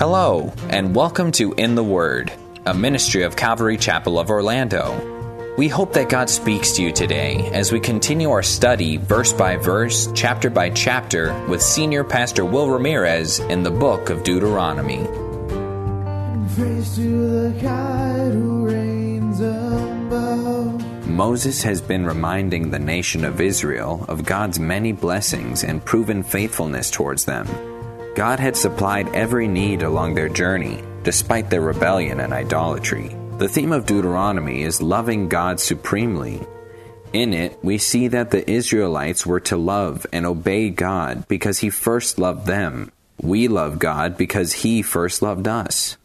[0.00, 2.32] Hello, and welcome to In the Word,
[2.64, 5.54] a ministry of Calvary Chapel of Orlando.
[5.58, 9.56] We hope that God speaks to you today as we continue our study verse by
[9.58, 15.00] verse, chapter by chapter, with Senior Pastor Will Ramirez in the book of Deuteronomy.
[21.06, 26.90] Moses has been reminding the nation of Israel of God's many blessings and proven faithfulness
[26.90, 27.69] towards them.
[28.14, 33.14] God had supplied every need along their journey, despite their rebellion and idolatry.
[33.38, 36.40] The theme of Deuteronomy is loving God supremely.
[37.12, 41.70] In it, we see that the Israelites were to love and obey God because He
[41.70, 42.90] first loved them.
[43.22, 45.96] We love God because He first loved us.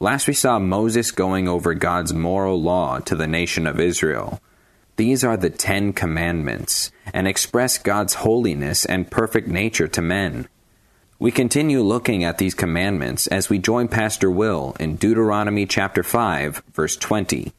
[0.00, 4.40] Last we saw Moses going over God's moral law to the nation of Israel.
[4.96, 10.48] These are the Ten Commandments and express God's holiness and perfect nature to men.
[11.20, 16.62] We continue looking at these commandments as we join Pastor Will in Deuteronomy chapter 5,
[16.72, 17.52] verse 20.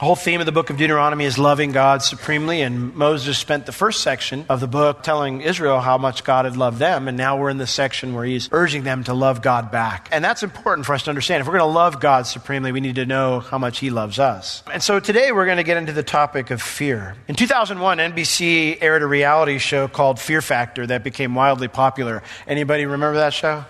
[0.00, 3.66] The whole theme of the book of Deuteronomy is loving God supremely, and Moses spent
[3.66, 7.18] the first section of the book telling Israel how much God had loved them, and
[7.18, 10.08] now we're in the section where he's urging them to love God back.
[10.10, 11.42] And that's important for us to understand.
[11.42, 14.18] If we're going to love God supremely, we need to know how much he loves
[14.18, 14.62] us.
[14.72, 17.14] And so today we're going to get into the topic of fear.
[17.28, 22.22] In 2001, NBC aired a reality show called Fear Factor that became wildly popular.
[22.46, 23.66] Anybody remember that show?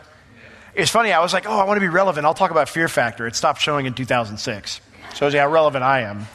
[0.77, 2.25] It's funny, I was like, oh, I want to be relevant.
[2.25, 3.27] I'll talk about Fear Factor.
[3.27, 4.81] It stopped showing in 2006.
[5.15, 6.27] Shows you how relevant I am.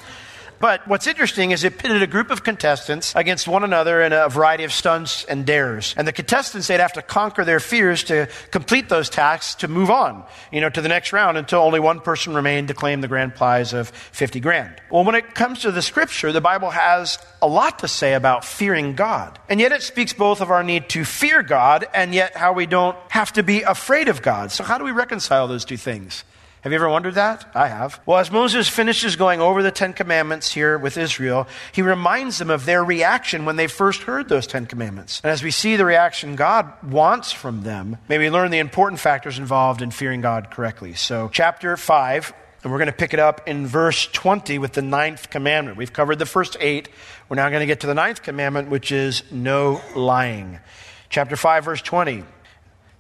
[0.60, 4.30] But what's interesting is it pitted a group of contestants against one another in a
[4.30, 5.94] variety of stunts and dares.
[5.98, 9.92] And the contestants, they'd have to conquer their fears to complete those tasks to move
[9.92, 13.08] on, you know, to the next round until only one person remained to claim the
[13.08, 14.82] grand prize of 50 grand.
[14.90, 18.46] Well, when it comes to the scripture, the Bible has a lot to say about
[18.46, 19.38] fearing God.
[19.50, 22.66] And yet it speaks both of our need to fear God and yet how we
[22.66, 24.52] don't have to be afraid of God.
[24.52, 26.24] So how do we reconcile those two things?
[26.66, 27.46] Have you ever wondered that?
[27.54, 28.00] I have.
[28.08, 32.50] Well, as Moses finishes going over the Ten Commandments here with Israel, he reminds them
[32.50, 35.22] of their reaction when they first heard those Ten Commandments.
[35.24, 39.00] And as we see the reaction God wants from them, may we learn the important
[39.00, 40.96] factors involved in fearing God correctly.
[40.96, 42.34] So, chapter 5,
[42.64, 45.78] and we're going to pick it up in verse 20 with the ninth commandment.
[45.78, 46.90] We've covered the first eight.
[47.30, 50.58] We're now going to get to the ninth commandment, which is no lying.
[51.10, 52.24] Chapter 5, verse 20.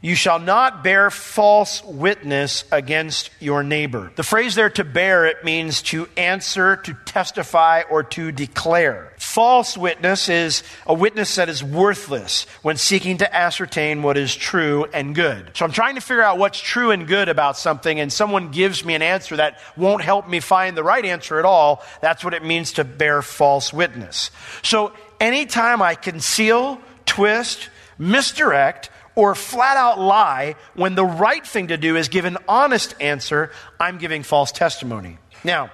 [0.02, 4.12] You shall not bear false witness against your neighbor.
[4.16, 9.14] The phrase there to bear, it means to answer, to testify, or to declare.
[9.18, 14.86] False witness is a witness that is worthless when seeking to ascertain what is true
[14.94, 15.50] and good.
[15.56, 18.86] So I'm trying to figure out what's true and good about something, and someone gives
[18.86, 21.84] me an answer that won't help me find the right answer at all.
[22.02, 24.30] That's what it means to bear false witness.
[24.62, 31.78] So anytime I conceal, twist, misdirect, or flat out lie when the right thing to
[31.78, 35.18] do is give an honest answer, I'm giving false testimony.
[35.44, 35.72] Now,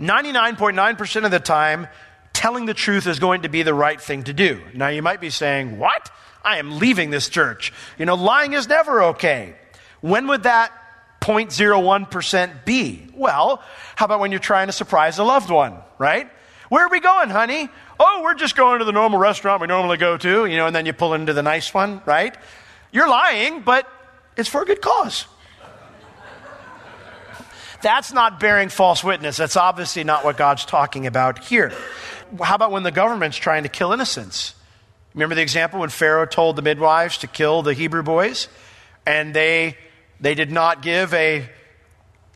[0.00, 1.88] 99.9% of the time,
[2.32, 4.60] telling the truth is going to be the right thing to do.
[4.74, 6.10] Now, you might be saying, What?
[6.44, 7.72] I am leaving this church.
[7.98, 9.54] You know, lying is never okay.
[10.00, 10.72] When would that
[11.20, 13.06] 0.01% be?
[13.14, 13.62] Well,
[13.94, 16.28] how about when you're trying to surprise a loved one, right?
[16.68, 17.68] Where are we going, honey?
[18.00, 20.74] Oh, we're just going to the normal restaurant we normally go to, you know, and
[20.74, 22.36] then you pull into the nice one, right?
[22.92, 23.88] You're lying, but
[24.36, 25.26] it's for a good cause.
[27.80, 29.36] That's not bearing false witness.
[29.36, 31.72] That's obviously not what God's talking about here.
[32.40, 34.54] How about when the government's trying to kill innocents?
[35.14, 38.48] Remember the example when Pharaoh told the midwives to kill the Hebrew boys?
[39.04, 39.76] And they,
[40.20, 41.48] they did not give a,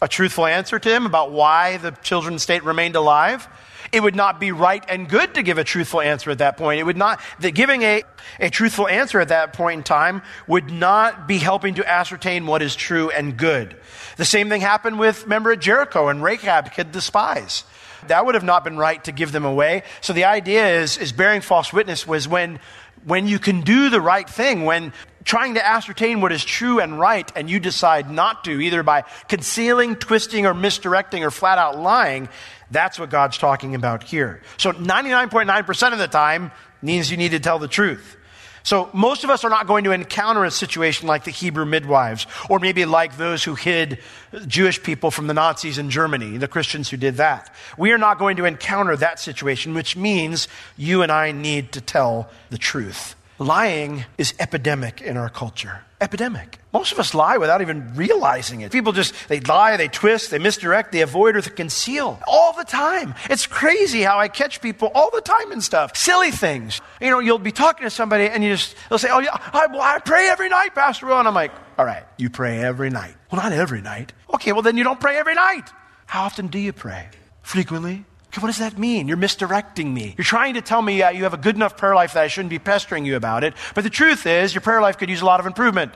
[0.03, 3.47] a truthful answer to him about why the children's state remained alive?
[3.93, 6.81] It would not be right and good to give a truthful answer at that point.
[6.81, 8.03] It would not, that giving a,
[8.41, 12.63] a truthful answer at that point in time would not be helping to ascertain what
[12.63, 13.77] is true and good.
[14.17, 17.65] The same thing happened with, remember at Jericho and Rahab hid the spies.
[18.09, 19.83] That would have not been right to give them away.
[20.01, 22.61] So the idea is, is bearing false witness was when,
[23.05, 24.93] when you can do the right thing, when
[25.27, 29.03] trying to ascertain what is true and right, and you decide not to, either by
[29.29, 32.29] concealing, twisting, or misdirecting, or flat out lying,
[32.71, 34.41] that's what God's talking about here.
[34.57, 38.17] So 99.9% of the time means you need to tell the truth.
[38.63, 42.27] So most of us are not going to encounter a situation like the Hebrew midwives,
[42.49, 43.99] or maybe like those who hid
[44.47, 47.53] Jewish people from the Nazis in Germany, the Christians who did that.
[47.77, 50.47] We are not going to encounter that situation, which means
[50.77, 53.16] you and I need to tell the truth.
[53.39, 55.83] Lying is epidemic in our culture.
[56.01, 56.59] Epidemic.
[56.73, 58.73] Most of us lie without even realizing it.
[58.73, 62.65] People just, they lie, they twist, they misdirect, they avoid or they conceal all the
[62.65, 63.15] time.
[63.29, 65.97] It's crazy how I catch people all the time and stuff.
[65.97, 66.81] Silly things.
[67.01, 69.67] You know, you'll be talking to somebody and you just, they'll say, oh yeah, I,
[69.71, 71.19] I pray every night, Pastor Will.
[71.19, 73.15] And I'm like, all right, you pray every night.
[73.31, 74.13] Well, not every night.
[74.35, 75.71] Okay, well then you don't pray every night.
[76.07, 77.09] How often do you pray?
[77.43, 78.05] Frequently?
[78.43, 79.09] What does that mean?
[79.09, 80.15] You're misdirecting me.
[80.17, 82.29] You're trying to tell me uh, you have a good enough prayer life that I
[82.29, 83.55] shouldn't be pestering you about it.
[83.75, 85.93] But the truth is, your prayer life could use a lot of improvement.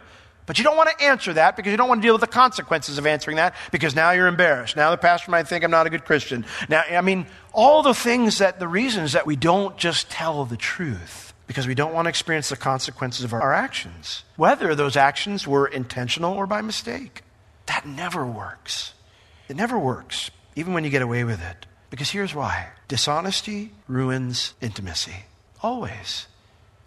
[0.46, 2.26] But you don't want to answer that because you don't want to deal with the
[2.26, 4.74] consequences of answering that because now you're embarrassed.
[4.74, 6.44] Now the pastor might think I'm not a good Christian.
[6.68, 10.56] Now, I mean, all the things that, the reasons that we don't just tell the
[10.56, 14.96] truth because we don't want to experience the consequences of our, our actions, whether those
[14.96, 17.22] actions were intentional or by mistake.
[17.66, 18.94] That never works.
[19.48, 21.66] It never works, even when you get away with it.
[21.90, 25.24] Because here's why dishonesty ruins intimacy.
[25.62, 26.26] Always.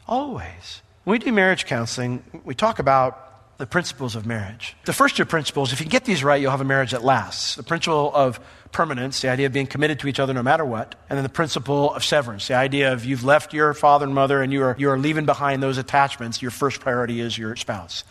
[0.07, 0.81] Always.
[1.03, 4.75] When we do marriage counseling, we talk about the principles of marriage.
[4.85, 7.55] The first two principles, if you get these right, you'll have a marriage that lasts.
[7.55, 8.39] The principle of
[8.71, 10.95] permanence, the idea of being committed to each other no matter what.
[11.09, 14.41] And then the principle of severance, the idea of you've left your father and mother
[14.41, 16.41] and you are, you are leaving behind those attachments.
[16.41, 18.03] Your first priority is your spouse.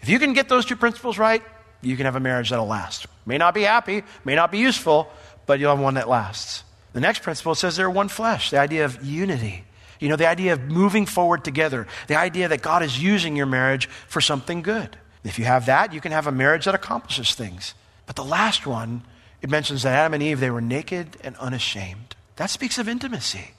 [0.00, 1.42] If you can get those two principles right,
[1.82, 3.06] you can have a marriage that'll last.
[3.24, 5.10] May not be happy, may not be useful,
[5.50, 6.62] but you'll have one that lasts.
[6.92, 9.64] The next principle says they're one flesh, the idea of unity.
[9.98, 13.46] You know, the idea of moving forward together, the idea that God is using your
[13.46, 14.96] marriage for something good.
[15.24, 17.74] If you have that, you can have a marriage that accomplishes things.
[18.06, 19.02] But the last one,
[19.42, 22.14] it mentions that Adam and Eve, they were naked and unashamed.
[22.36, 23.54] That speaks of intimacy.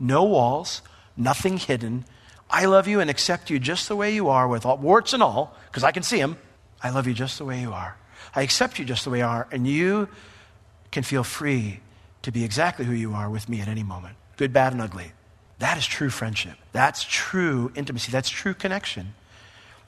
[0.00, 0.82] No walls,
[1.16, 2.04] nothing hidden.
[2.50, 5.22] I love you and accept you just the way you are, with all, warts and
[5.22, 6.36] all, because I can see them.
[6.82, 7.96] I love you just the way you are.
[8.34, 10.08] I accept you just the way you are, and you
[10.90, 11.80] can feel free
[12.22, 15.12] to be exactly who you are with me at any moment good, bad, and ugly.
[15.58, 16.56] That is true friendship.
[16.70, 18.12] That's true intimacy.
[18.12, 19.14] That's true connection.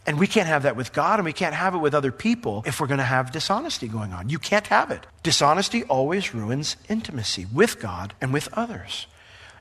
[0.07, 2.65] And we can't have that with God and we can't have it with other people
[2.67, 4.29] if we're going to have dishonesty going on.
[4.29, 5.07] You can't have it.
[5.23, 9.07] Dishonesty always ruins intimacy with God and with others.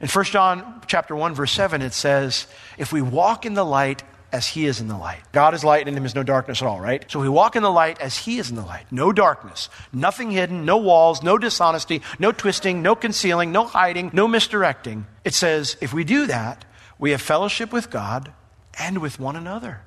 [0.01, 2.47] In 1 John chapter 1 verse 7 it says,
[2.77, 5.21] "If we walk in the light as he is in the light.
[5.31, 7.09] God is light and in him is no darkness at all, right?
[7.09, 8.85] So we walk in the light as he is in the light.
[8.91, 14.27] No darkness, nothing hidden, no walls, no dishonesty, no twisting, no concealing, no hiding, no
[14.27, 15.05] misdirecting.
[15.23, 16.65] It says if we do that,
[16.97, 18.33] we have fellowship with God
[18.77, 19.81] and with one another.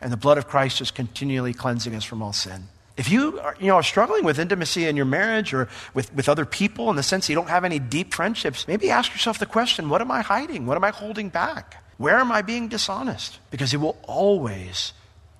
[0.00, 2.68] And the blood of Christ is continually cleansing us from all sin.
[2.96, 6.28] If you are, you know, are struggling with intimacy in your marriage or with, with
[6.28, 9.38] other people in the sense that you don't have any deep friendships, maybe ask yourself
[9.38, 10.66] the question what am I hiding?
[10.66, 11.81] What am I holding back?
[11.98, 13.38] Where am I being dishonest?
[13.50, 14.92] Because it will always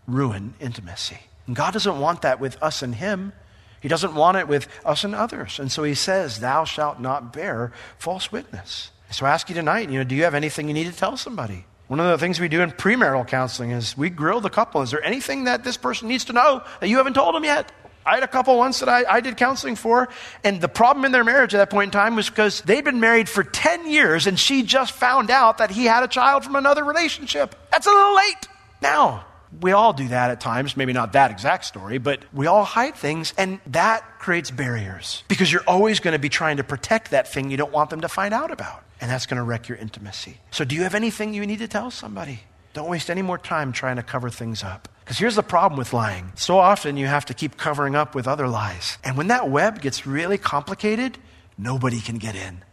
[0.07, 1.19] ruin intimacy.
[1.47, 3.33] And God doesn't want that with us and Him.
[3.81, 5.59] He doesn't want it with us and others.
[5.59, 8.91] And so He says, Thou shalt not bear false witness.
[9.11, 11.17] So I ask you tonight, you know, do you have anything you need to tell
[11.17, 11.67] somebody?
[11.89, 14.81] One of the things we do in premarital counseling is we grill the couple.
[14.81, 17.71] Is there anything that this person needs to know that you haven't told them yet?
[18.05, 20.09] I had a couple once that I, I, did counseling for,
[20.45, 23.01] and the problem in their marriage at that point in time was because they'd been
[23.01, 26.57] married for 10 years and she just found out that he had a child from
[26.57, 27.55] another relationship.
[27.71, 28.49] That's a little late.
[28.81, 29.27] Now,
[29.61, 32.95] we all do that at times, maybe not that exact story, but we all hide
[32.95, 37.29] things, and that creates barriers because you're always going to be trying to protect that
[37.29, 39.77] thing you don't want them to find out about and that's going to wreck your
[39.77, 40.39] intimacy.
[40.53, 42.41] So, do you have anything you need to tell somebody?
[42.73, 44.89] Don't waste any more time trying to cover things up.
[45.13, 46.33] Because here's the problem with lying.
[46.37, 48.97] So often you have to keep covering up with other lies.
[49.05, 51.19] And when that web gets really complicated,
[51.59, 52.65] nobody can get in.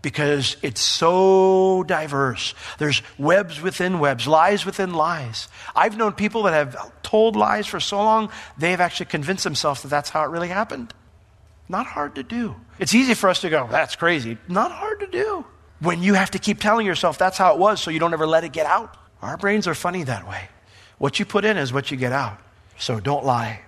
[0.00, 2.54] Because it's so diverse.
[2.78, 5.48] There's webs within webs, lies within lies.
[5.76, 9.88] I've known people that have told lies for so long, they've actually convinced themselves that
[9.88, 10.94] that's how it really happened.
[11.68, 12.56] Not hard to do.
[12.78, 14.38] It's easy for us to go, that's crazy.
[14.48, 15.44] Not hard to do
[15.80, 18.26] when you have to keep telling yourself that's how it was so you don't ever
[18.26, 18.96] let it get out.
[19.20, 20.48] Our brains are funny that way.
[20.98, 22.38] What you put in is what you get out.
[22.78, 23.60] So don't lie.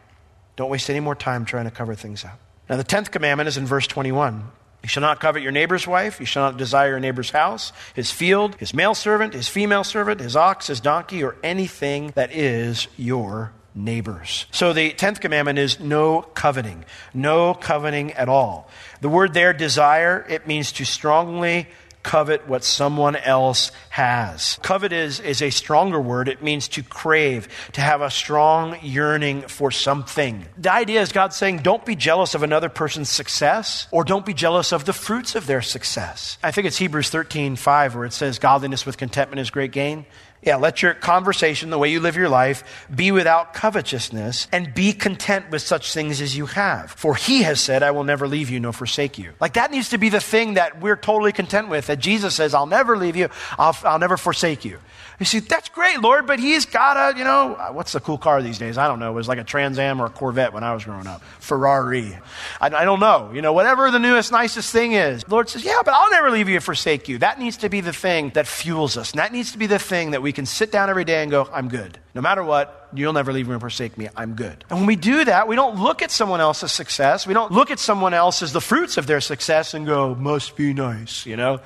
[0.57, 2.39] Don't waste any more time trying to cover things up.
[2.69, 4.51] Now, the 10th commandment is in verse 21.
[4.83, 6.21] You shall not covet your neighbor's wife.
[6.21, 10.21] You shall not desire your neighbor's house, his field, his male servant, his female servant,
[10.21, 14.47] his ox, his donkey, or anything that is your neighbors.
[14.51, 16.85] So the 10th commandment is no coveting.
[17.13, 18.71] No coveting at all.
[19.01, 21.69] The word there, desire, it means to strongly
[22.07, 24.61] covet what someone else has.
[24.63, 26.29] Covet is, is a stronger word.
[26.29, 30.47] It means to crave, to have a strong yearning for something.
[30.57, 34.35] The idea is God saying, don't be jealous of another person's success or don't be
[34.35, 36.39] jealous of the fruits of their success.
[36.45, 40.07] I think it's Hebrews 13, 5, where it says, godliness with contentment is great gain.
[40.43, 44.93] Yeah, let your conversation, the way you live your life, be without covetousness and be
[44.93, 46.91] content with such things as you have.
[46.93, 49.33] For he has said, I will never leave you nor forsake you.
[49.41, 52.55] Like that needs to be the thing that we're totally content with, that Jesus says,
[52.55, 53.29] I'll never leave you,
[53.59, 54.79] I'll, I'll never forsake you.
[55.19, 58.43] You see, that's great, Lord, but he's got a, you know, what's the cool car
[58.43, 58.77] these days?
[58.77, 59.11] I don't know.
[59.11, 61.23] It was like a Trans Am or a Corvette when I was growing up.
[61.41, 62.19] Ferrari.
[62.61, 63.31] I, I don't know.
[63.33, 65.27] You know, whatever the newest, nicest thing is.
[65.27, 67.19] Lord says, yeah, but I'll never leave you or forsake you.
[67.19, 69.13] That needs to be the thing that fuels us.
[69.13, 71.31] And that needs to be the thing that we can sit down every day and
[71.31, 71.99] go, I'm good.
[72.15, 74.09] No matter what, you'll never leave me or forsake me.
[74.15, 74.65] I'm good.
[74.69, 77.27] And when we do that, we don't look at someone else's success.
[77.27, 80.57] We don't look at someone else as the fruits of their success and go, must
[80.57, 81.61] be nice, you know?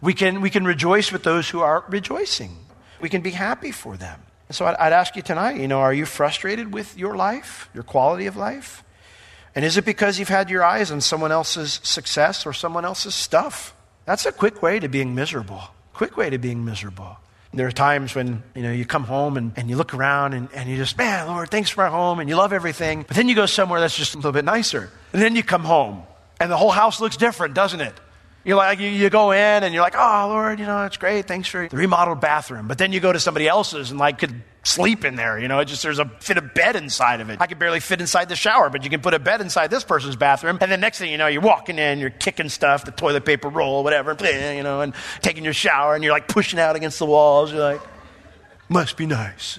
[0.00, 2.63] We can, we can rejoice with those who are rejoicing
[3.04, 4.18] we can be happy for them.
[4.48, 7.82] So I'd, I'd ask you tonight, you know, are you frustrated with your life, your
[7.82, 8.82] quality of life?
[9.54, 13.14] And is it because you've had your eyes on someone else's success or someone else's
[13.14, 13.74] stuff?
[14.06, 15.60] That's a quick way to being miserable.
[15.92, 17.18] Quick way to being miserable.
[17.52, 20.48] There are times when, you know, you come home and, and you look around and,
[20.54, 23.04] and you just, man, Lord, thanks for my home, and you love everything.
[23.06, 24.90] But then you go somewhere that's just a little bit nicer.
[25.12, 26.04] And then you come home
[26.40, 27.92] and the whole house looks different, doesn't it?
[28.44, 31.26] You're like, you, you, go in and you're like, oh, Lord, you know, it's great.
[31.26, 32.68] Thanks for the remodeled bathroom.
[32.68, 35.38] But then you go to somebody else's and like could sleep in there.
[35.38, 37.40] You know, it just, there's a fit of bed inside of it.
[37.40, 39.82] I could barely fit inside the shower, but you can put a bed inside this
[39.82, 40.58] person's bathroom.
[40.60, 43.48] And the next thing you know, you're walking in, you're kicking stuff, the toilet paper
[43.48, 44.14] roll, whatever,
[44.54, 47.50] you know, and taking your shower and you're like pushing out against the walls.
[47.50, 47.80] You're like,
[48.68, 49.58] must be nice.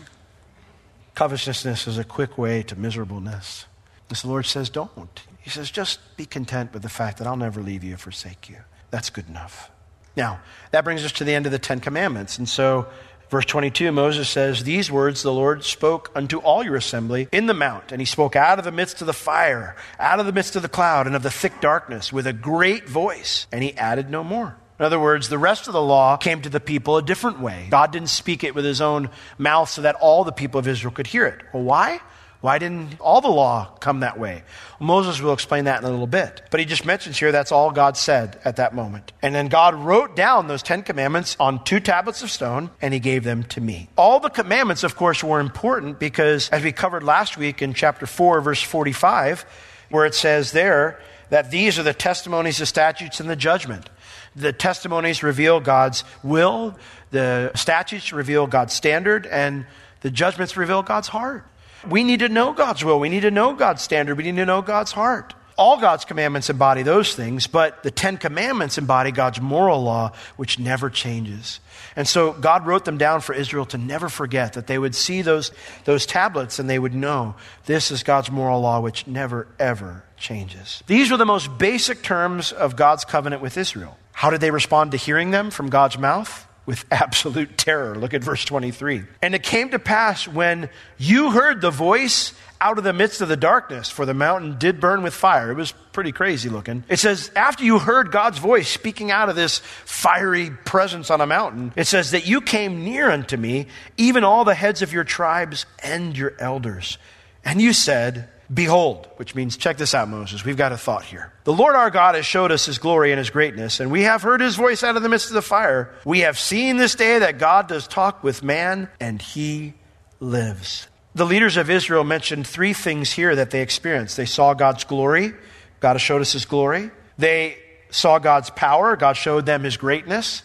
[1.16, 3.66] Covetousness is a quick way to miserableness.
[4.12, 5.22] As the Lord says, don't.
[5.42, 8.50] He says, just be content with the fact that I'll never leave you or forsake
[8.50, 8.58] you.
[8.96, 9.70] That's good enough.
[10.16, 10.40] Now,
[10.72, 12.38] that brings us to the end of the Ten Commandments.
[12.38, 12.88] And so,
[13.30, 17.54] verse 22, Moses says, These words the Lord spoke unto all your assembly in the
[17.54, 17.92] mount.
[17.92, 20.62] And he spoke out of the midst of the fire, out of the midst of
[20.62, 23.48] the cloud, and of the thick darkness with a great voice.
[23.52, 24.56] And he added no more.
[24.80, 27.68] In other words, the rest of the law came to the people a different way.
[27.70, 30.94] God didn't speak it with his own mouth so that all the people of Israel
[30.94, 31.42] could hear it.
[31.52, 32.00] Well, why?
[32.46, 34.44] Why didn't all the law come that way?
[34.80, 36.44] Moses will explain that in a little bit.
[36.52, 39.14] But he just mentions here that's all God said at that moment.
[39.24, 43.00] And then God wrote down those Ten Commandments on two tablets of stone and he
[43.00, 43.90] gave them to me.
[43.98, 48.06] All the commandments, of course, were important because, as we covered last week in chapter
[48.06, 49.44] 4, verse 45,
[49.90, 53.90] where it says there that these are the testimonies, the statutes, and the judgment.
[54.36, 56.78] The testimonies reveal God's will,
[57.10, 59.66] the statutes reveal God's standard, and
[60.02, 61.44] the judgments reveal God's heart.
[61.90, 63.00] We need to know God's will.
[63.00, 64.18] We need to know God's standard.
[64.18, 65.34] We need to know God's heart.
[65.58, 70.60] All God's commandments embody those things, but the Ten Commandments embody God's moral law, which
[70.60, 71.62] never changes.
[71.96, 75.22] And so God wrote them down for Israel to never forget, that they would see
[75.22, 75.52] those,
[75.86, 77.36] those tablets and they would know
[77.68, 80.84] this is God's moral law, which never, ever changes.
[80.88, 83.98] These were the most basic terms of God's covenant with Israel.
[84.12, 86.46] How did they respond to hearing them from God's mouth?
[86.66, 87.96] With absolute terror.
[87.96, 89.04] Look at verse 23.
[89.22, 93.28] And it came to pass when you heard the voice out of the midst of
[93.28, 95.52] the darkness, for the mountain did burn with fire.
[95.52, 96.84] It was pretty crazy looking.
[96.88, 101.28] It says, after you heard God's voice speaking out of this fiery presence on a
[101.28, 103.68] mountain, it says that you came near unto me,
[103.98, 106.98] even all the heads of your tribes and your elders.
[107.44, 110.46] And you said, Behold, which means, check this out, Moses.
[110.46, 111.34] We've got a thought here.
[111.46, 114.22] The Lord our God has showed us his glory and his greatness, and we have
[114.22, 115.94] heard his voice out of the midst of the fire.
[116.06, 119.74] We have seen this day that God does talk with man, and he
[120.20, 120.88] lives.
[121.16, 124.18] The leaders of Israel mentioned three things here that they experienced.
[124.18, 125.34] They saw God's glory.
[125.80, 126.92] God has showed us his glory.
[127.18, 127.58] They
[127.90, 128.96] saw God's power.
[128.96, 130.44] God showed them his greatness.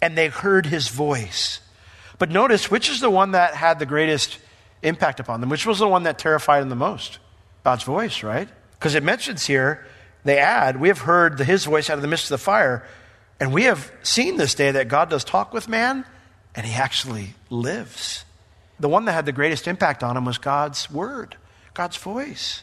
[0.00, 1.60] And they heard his voice.
[2.18, 4.38] But notice, which is the one that had the greatest
[4.82, 5.50] impact upon them?
[5.50, 7.18] Which was the one that terrified them the most?
[7.66, 8.48] God's voice, right?
[8.78, 9.84] Because it mentions here,
[10.22, 12.86] they add, we have heard the, his voice out of the midst of the fire,
[13.40, 16.04] and we have seen this day that God does talk with man,
[16.54, 18.24] and he actually lives.
[18.78, 21.34] The one that had the greatest impact on him was God's word,
[21.74, 22.62] God's voice.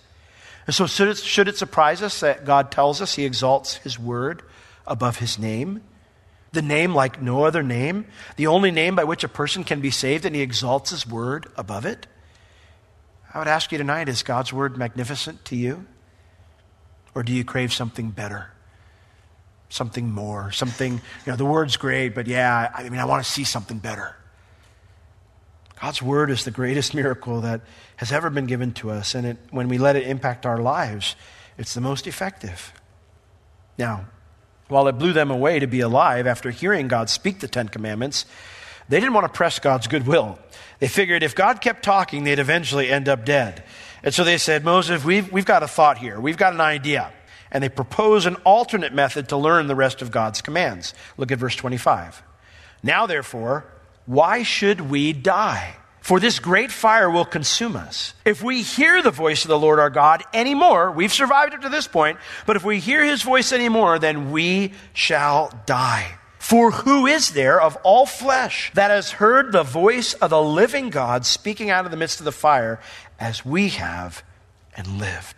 [0.68, 4.00] And so, should it, should it surprise us that God tells us he exalts his
[4.00, 4.42] word
[4.88, 5.82] above his name?
[6.54, 8.06] The name like no other name,
[8.38, 11.48] the only name by which a person can be saved, and he exalts his word
[11.58, 12.08] above it?
[13.34, 15.86] I would ask you tonight is God's word magnificent to you?
[17.16, 18.52] Or do you crave something better?
[19.70, 20.52] Something more?
[20.52, 23.80] Something, you know, the word's great, but yeah, I mean, I want to see something
[23.80, 24.16] better.
[25.82, 27.62] God's word is the greatest miracle that
[27.98, 31.16] has ever been given to us, and it, when we let it impact our lives,
[31.58, 32.74] it's the most effective.
[33.78, 34.06] Now,
[34.68, 38.26] while it blew them away to be alive after hearing God speak the Ten Commandments,
[38.90, 40.40] they didn't want to press God's goodwill.
[40.80, 43.64] They figured if God kept talking, they'd eventually end up dead.
[44.04, 46.20] And so they said, Moses, we've, we've got a thought here.
[46.20, 47.12] We've got an idea.
[47.52, 50.94] And they propose an alternate method to learn the rest of God's commands.
[51.18, 52.22] Look at verse 25.
[52.82, 53.66] Now, therefore,
[54.06, 55.76] Why should we die?
[56.02, 58.14] For this great fire will consume us.
[58.26, 61.70] If we hear the voice of the Lord our God anymore, we've survived up to
[61.70, 66.18] this point, but if we hear his voice anymore, then we shall die.
[66.44, 70.90] For who is there of all flesh that has heard the voice of the living
[70.90, 72.82] God speaking out of the midst of the fire
[73.18, 74.26] as we have
[74.76, 75.38] and lived?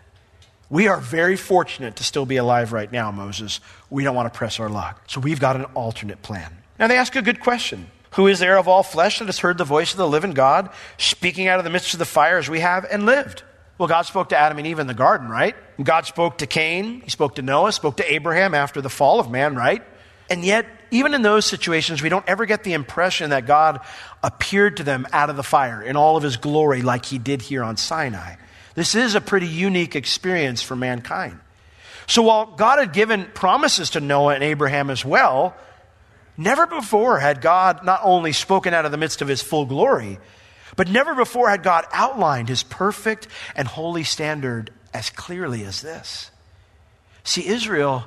[0.68, 3.60] We are very fortunate to still be alive right now, Moses.
[3.88, 5.04] We don't want to press our luck.
[5.06, 6.52] So we've got an alternate plan.
[6.76, 7.86] Now they ask a good question.
[8.14, 10.70] Who is there of all flesh that has heard the voice of the living God
[10.98, 13.44] speaking out of the midst of the fire as we have and lived?
[13.78, 15.54] Well, God spoke to Adam and Eve in the garden, right?
[15.80, 19.30] God spoke to Cain, He spoke to Noah, spoke to Abraham after the fall of
[19.30, 19.84] man, right?
[20.28, 23.80] And yet, even in those situations, we don't ever get the impression that God
[24.22, 27.42] appeared to them out of the fire in all of his glory like he did
[27.42, 28.36] here on Sinai.
[28.74, 31.40] This is a pretty unique experience for mankind.
[32.06, 35.56] So while God had given promises to Noah and Abraham as well,
[36.36, 40.18] never before had God not only spoken out of the midst of his full glory,
[40.76, 46.30] but never before had God outlined his perfect and holy standard as clearly as this.
[47.24, 48.04] See, Israel,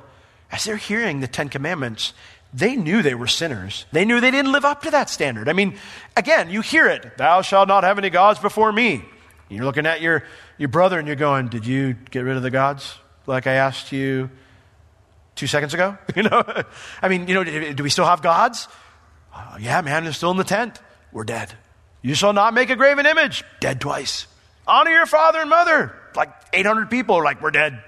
[0.52, 2.12] as they're hearing the Ten Commandments,
[2.52, 3.86] they knew they were sinners.
[3.92, 5.48] They knew they didn't live up to that standard.
[5.48, 5.76] I mean,
[6.16, 9.04] again, you hear it Thou shalt not have any gods before me.
[9.48, 10.24] You're looking at your,
[10.58, 13.92] your brother and you're going, Did you get rid of the gods like I asked
[13.92, 14.30] you
[15.34, 15.96] two seconds ago?
[16.16, 16.42] You know,
[17.02, 18.68] I mean, you know, do, we still have gods?
[19.32, 20.80] Uh, yeah, man, they're still in the tent.
[21.12, 21.52] We're dead.
[22.02, 23.44] You shall not make a graven image.
[23.60, 24.26] Dead twice.
[24.66, 25.94] Honor your father and mother.
[26.14, 27.82] Like 800 people are like, We're dead.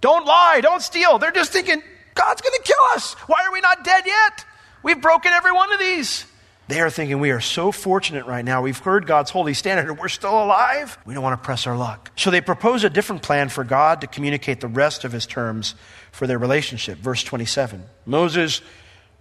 [0.00, 0.60] Don't lie.
[0.62, 1.18] Don't steal.
[1.18, 1.82] They're just thinking,
[2.14, 3.14] God's going to kill us.
[3.26, 4.44] Why are we not dead yet?
[4.82, 6.26] We've broken every one of these.
[6.68, 8.62] They are thinking we are so fortunate right now.
[8.62, 10.96] We've heard God's holy standard and we're still alive.
[11.04, 12.12] We don't want to press our luck.
[12.14, 15.74] So they propose a different plan for God to communicate the rest of his terms
[16.12, 16.98] for their relationship.
[16.98, 18.62] Verse 27 Moses,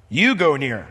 [0.09, 0.87] you go near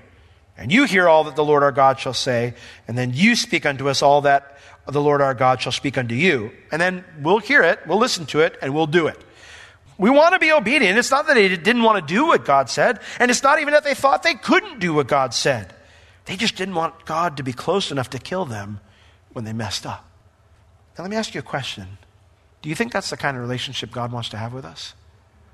[0.56, 2.54] and you hear all that the Lord our God shall say,
[2.88, 6.16] and then you speak unto us all that the Lord our God shall speak unto
[6.16, 6.50] you.
[6.72, 9.22] And then we'll hear it, we'll listen to it, and we'll do it.
[9.98, 10.96] We want to be obedient.
[10.96, 13.74] It's not that they didn't want to do what God said, and it's not even
[13.74, 15.74] that they thought they couldn't do what God said.
[16.24, 18.80] They just didn't want God to be close enough to kill them
[19.32, 20.08] when they messed up.
[20.96, 21.98] Now, let me ask you a question.
[22.62, 24.94] Do you think that's the kind of relationship God wants to have with us?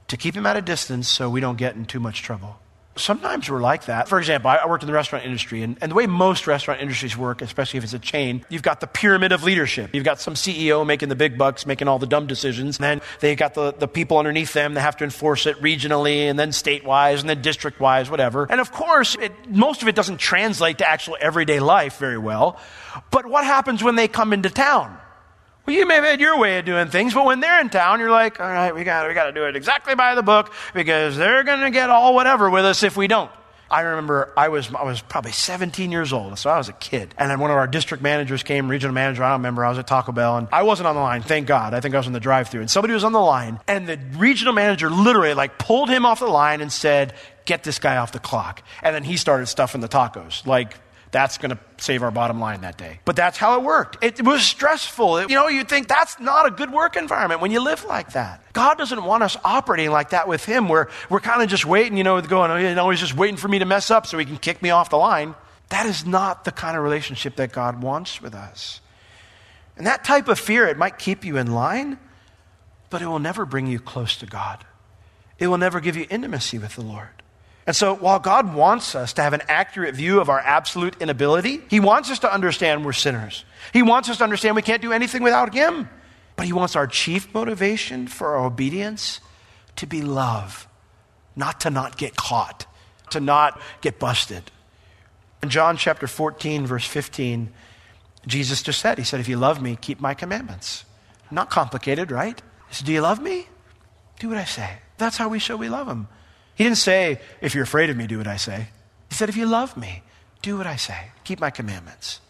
[0.09, 2.59] To keep him at a distance so we don't get in too much trouble.
[2.96, 4.09] Sometimes we're like that.
[4.09, 7.16] For example, I worked in the restaurant industry, and, and, the way most restaurant industries
[7.16, 9.94] work, especially if it's a chain, you've got the pyramid of leadership.
[9.94, 13.00] You've got some CEO making the big bucks, making all the dumb decisions, and then
[13.18, 16.52] they've got the, the people underneath them that have to enforce it regionally, and then
[16.52, 18.46] state-wise, and then district-wise, whatever.
[18.48, 22.61] And of course, it, most of it doesn't translate to actual everyday life very well.
[23.11, 24.98] But what happens when they come into town?
[25.66, 27.98] Well, you may have had your way of doing things, but when they're in town,
[27.98, 30.53] you're like, all right, we got we got to do it exactly by the book
[30.74, 33.31] because they're going to get all whatever with us if we don't.
[33.70, 37.14] I remember I was, I was probably 17 years old, so I was a kid.
[37.18, 39.79] And then one of our district managers came, regional manager, I don't remember, I was
[39.79, 41.72] at Taco Bell, and I wasn't on the line, thank God.
[41.74, 43.88] I think I was in the drive through And somebody was on the line, and
[43.88, 47.14] the regional manager literally like pulled him off the line and said,
[47.46, 48.62] get this guy off the clock.
[48.83, 50.77] And then he started stuffing the tacos, like
[51.14, 52.98] that's going to save our bottom line that day.
[53.05, 54.03] But that's how it worked.
[54.03, 55.18] It, was stressful.
[55.18, 58.14] It, you know, you think that's not a good work environment when you live like
[58.14, 58.42] that.
[58.53, 61.96] God doesn't want us operating like that with Him, where we're kind of just waiting,
[61.96, 64.18] you know, going, oh, you know, He's just waiting for me to mess up so
[64.18, 65.37] He can kick me off the line.
[65.68, 68.81] That is not the kind of relationship that God wants with us.
[69.77, 71.96] And that type of fear, it might keep you in line,
[72.90, 74.64] but it will never bring you close to God.
[75.38, 77.22] It will never give you intimacy with the Lord.
[77.66, 81.62] And so, while God wants us to have an accurate view of our absolute inability,
[81.70, 83.44] He wants us to understand we're sinners.
[83.72, 85.88] He wants us to understand we can't do anything without Him.
[86.37, 89.20] But He wants our chief motivation for our obedience
[89.77, 90.68] to be love,
[91.37, 92.66] not to not get caught,
[93.11, 94.50] to not get busted.
[95.42, 97.50] In John chapter 14, verse 15,
[98.27, 100.85] Jesus just said, He said, If you love me, keep my commandments.
[101.31, 102.40] Not complicated, right?
[102.68, 103.46] He said, Do you love me?
[104.18, 104.70] Do what I say.
[104.98, 106.09] That's how we show we love Him.
[106.55, 108.69] He didn't say, if you're afraid of me, do what I say.
[109.09, 110.03] He said, if you love me,
[110.43, 111.11] do what I say.
[111.25, 112.21] Keep my commandments.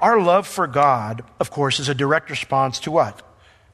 [0.00, 3.22] Our love for God, of course, is a direct response to what?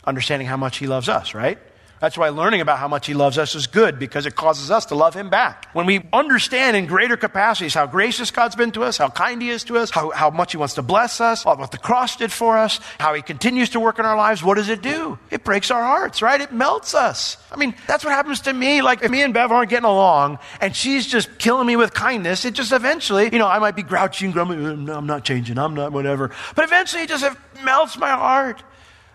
[0.05, 1.59] Understanding how much He loves us, right?
[2.01, 4.87] That's why learning about how much He loves us is good because it causes us
[4.87, 5.67] to love Him back.
[5.75, 9.51] When we understand in greater capacities how gracious God's been to us, how kind He
[9.51, 12.33] is to us, how, how much He wants to bless us, what the cross did
[12.33, 15.19] for us, how He continues to work in our lives, what does it do?
[15.31, 16.41] It breaks our hearts, right?
[16.41, 17.37] It melts us.
[17.53, 18.81] I mean, that's what happens to me.
[18.81, 22.47] Like, if me and Bev aren't getting along and she's just killing me with kindness,
[22.47, 25.59] it just eventually, you know, I might be grouchy and grumbly, mm, I'm not changing,
[25.59, 26.31] I'm not whatever.
[26.55, 27.27] But eventually it just
[27.63, 28.63] melts my heart.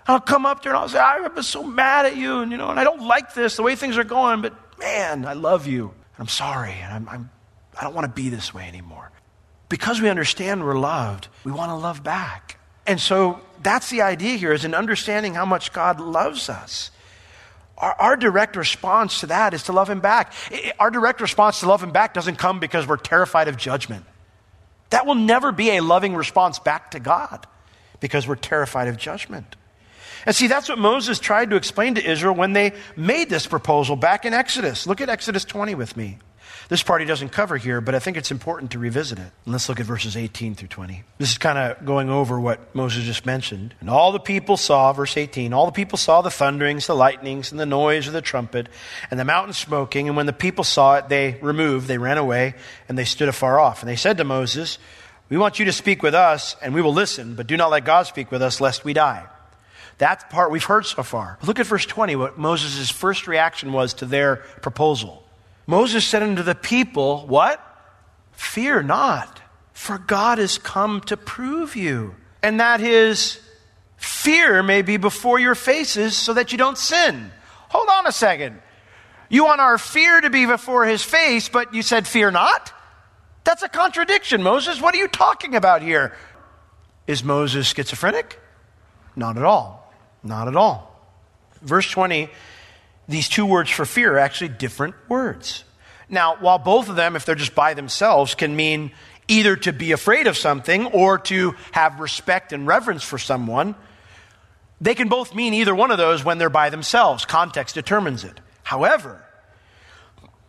[0.08, 2.52] I'll come up to there and I'll say, I was so mad at you, and
[2.52, 5.34] you know, and I don't like this, the way things are going, but man, I
[5.34, 5.86] love you.
[5.86, 7.30] And I'm sorry, and I'm, I'm,
[7.80, 9.12] I don't want to be this way anymore.
[9.68, 12.60] because we understand we're loved, we want to love back.
[12.88, 16.92] And so that's the idea here is in understanding how much God loves us.
[17.78, 20.34] Our, our, direct response to that is to love him back.
[20.80, 24.06] Our direct response to love him back doesn't come because we're terrified of judgment.
[24.92, 27.48] That will never be a loving response back to God
[28.00, 29.56] because we're terrified of judgment.
[30.26, 33.96] And see, that's what Moses tried to explain to Israel when they made this proposal
[33.96, 34.88] back in Exodus.
[34.88, 36.18] Look at Exodus 20 with me.
[36.68, 39.32] This part he doesn't cover here, but I think it's important to revisit it.
[39.46, 41.04] And let's look at verses 18 through 20.
[41.20, 43.76] This is kind of going over what Moses just mentioned.
[43.80, 47.52] And all the people saw, verse 18, all the people saw the thunderings, the lightnings,
[47.52, 48.68] and the noise of the trumpet,
[49.12, 50.08] and the mountain smoking.
[50.08, 52.56] And when the people saw it, they removed, they ran away,
[52.90, 53.82] and they stood afar off.
[53.82, 54.80] And they said to Moses,
[55.30, 57.86] We want you to speak with us, and we will listen, but do not let
[57.86, 59.28] God speak with us, lest we die.
[59.98, 61.38] That part we've heard so far.
[61.44, 65.24] Look at verse 20, what Moses' first reaction was to their proposal.
[65.68, 67.62] Moses said unto the people, What?
[68.34, 69.42] Fear not,
[69.74, 73.40] for God is come to prove you, and that his
[73.96, 77.32] fear may be before your faces so that you don't sin.
[77.70, 78.62] Hold on a second.
[79.30, 82.74] You want our fear to be before his face, but you said, Fear not?
[83.46, 84.82] That's a contradiction, Moses.
[84.82, 86.14] What are you talking about here?
[87.08, 88.40] Is Moses schizophrenic?
[89.16, 89.85] Not at all.
[90.26, 90.92] Not at all.
[91.62, 92.30] Verse 20
[93.08, 95.64] these two words for fear are actually different words.
[96.10, 98.92] Now, while both of them, if they're just by themselves, can mean
[99.28, 103.76] either to be afraid of something or to have respect and reverence for someone,
[104.82, 107.26] they can both mean either one of those when they're by themselves.
[107.26, 108.40] Context determines it.
[108.64, 109.24] However,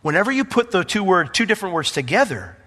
[0.01, 2.57] whenever you put the two word, two different words together,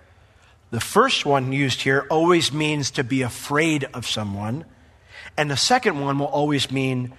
[0.71, 4.65] the first one used here always means to be afraid of someone,
[5.37, 7.13] and the second one will always mean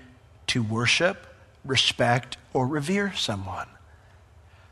[0.47, 1.27] to worship,
[1.63, 3.67] respect, or revere someone.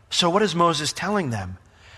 [0.10, 1.58] So, what is Moses telling them?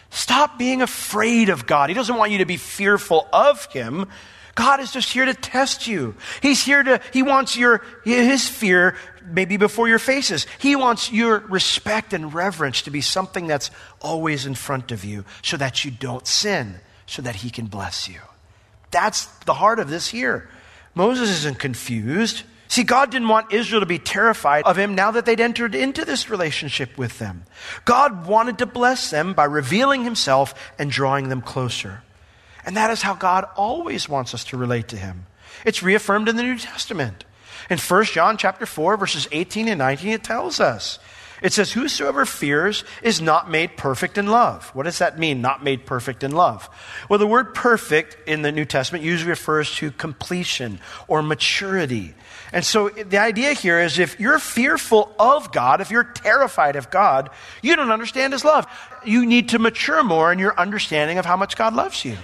[0.10, 1.90] Stop being afraid of God.
[1.90, 4.08] He doesn't want you to be fearful of Him.
[4.56, 6.16] God is just here to test you.
[6.42, 10.46] He's here to, He wants your, His fear maybe before your faces.
[10.60, 15.24] He wants your respect and reverence to be something that's always in front of you
[15.42, 18.20] so that you don't sin, so that He can bless you.
[18.92, 20.50] That's the heart of this here.
[20.96, 22.44] Moses isn't confused.
[22.68, 26.06] See, God didn't want Israel to be terrified of him now that they'd entered into
[26.06, 27.44] this relationship with them.
[27.84, 32.02] God wanted to bless them by revealing himself and drawing them closer.
[32.66, 35.26] And that is how God always wants us to relate to him.
[35.66, 37.26] It's reaffirmed in the New Testament.
[37.70, 41.00] In 1 John chapter 4 verses 18 and 19 it tells us
[41.42, 44.70] it says, Whosoever fears is not made perfect in love.
[44.76, 46.70] What does that mean, not made perfect in love?
[47.10, 52.14] Well, the word perfect in the New Testament usually refers to completion or maturity.
[52.54, 56.92] And so the idea here is if you're fearful of God, if you're terrified of
[56.92, 57.30] God,
[57.62, 58.68] you don't understand His love.
[59.06, 62.18] You need to mature more in your understanding of how much God loves you.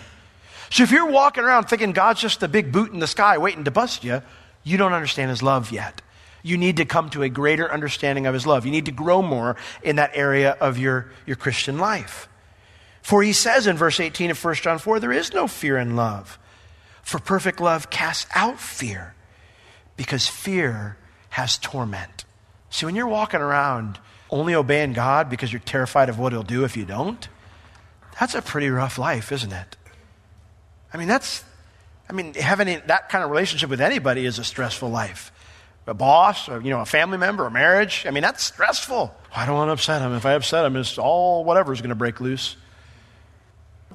[0.70, 3.64] So if you're walking around thinking God's just a big boot in the sky waiting
[3.64, 4.22] to bust you,
[4.64, 6.02] you don't understand His love yet
[6.48, 8.66] you need to come to a greater understanding of his love.
[8.66, 12.30] You need to grow more in that area of your, your Christian life.
[13.02, 15.96] For he says in verse 18 of 1 John 4, there is no fear in
[15.96, 16.40] love.
[17.04, 19.14] For perfect love casts out fear,
[19.96, 20.98] because fear
[21.30, 22.26] has torment.
[22.70, 26.66] See, when you're walking around only obeying God because you're terrified of what he'll do
[26.66, 27.28] if you don't,
[28.20, 29.78] that's a pretty rough life, isn't it?
[30.94, 31.44] I mean, that's,
[32.10, 35.32] I mean, having that kind of relationship with anybody is a stressful life
[35.88, 38.06] a boss, or, you know, a family member, a marriage.
[38.06, 39.16] I mean, that's stressful.
[39.34, 40.14] I don't want to upset him.
[40.14, 42.56] If I upset him, it's all whatever is going to break loose.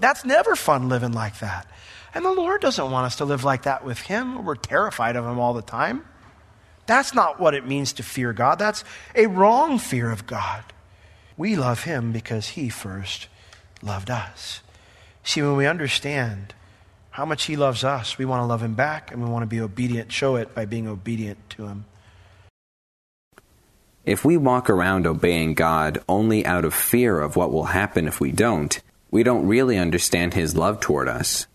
[0.00, 1.66] That's never fun living like that.
[2.14, 4.44] And the Lord doesn't want us to live like that with Him.
[4.44, 6.04] We're terrified of Him all the time.
[6.86, 8.58] That's not what it means to fear God.
[8.58, 10.64] That's a wrong fear of God.
[11.36, 13.28] We love Him because He first
[13.80, 14.60] loved us.
[15.24, 16.54] See, when we understand
[17.12, 18.18] how much He loves us.
[18.18, 20.64] We want to love Him back and we want to be obedient, show it by
[20.64, 21.84] being obedient to Him.
[24.04, 28.20] If we walk around obeying God only out of fear of what will happen if
[28.20, 28.80] we don't,
[29.12, 31.46] we don't really understand His love toward us.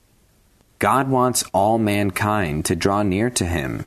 [0.79, 3.85] God wants all mankind to draw near to Him.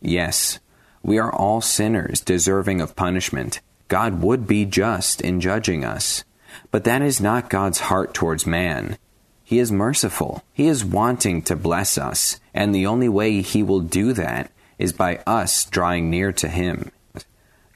[0.00, 0.60] Yes,
[1.02, 3.60] we are all sinners deserving of punishment.
[3.88, 6.24] God would be just in judging us.
[6.70, 8.98] But that is not God's heart towards man.
[9.48, 10.44] He is merciful.
[10.52, 14.92] He is wanting to bless us, and the only way He will do that is
[14.92, 16.92] by us drawing near to Him.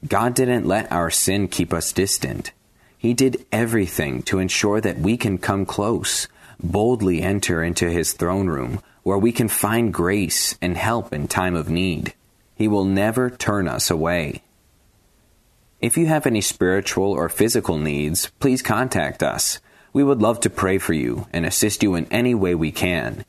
[0.07, 2.53] God didn't let our sin keep us distant.
[2.99, 6.29] He did everything to ensure that we can come close,
[6.63, 11.55] boldly enter into His throne room, where we can find grace and help in time
[11.55, 12.13] of need.
[12.55, 14.43] He will never turn us away.
[15.81, 19.59] If you have any spiritual or physical needs, please contact us.
[19.93, 23.25] We would love to pray for you and assist you in any way we can.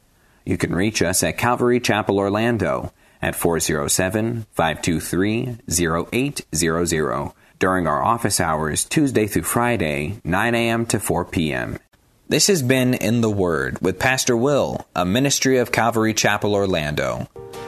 [0.46, 8.40] You can reach us at Calvary Chapel Orlando at 407 523 0800 during our office
[8.40, 10.86] hours Tuesday through Friday, 9 a.m.
[10.88, 11.80] to 4 p.m.
[12.28, 17.30] This has been In the Word with Pastor Will, a ministry of Calvary Chapel Orlando.